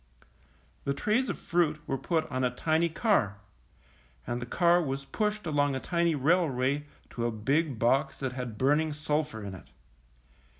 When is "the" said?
0.83-0.95, 4.41-4.47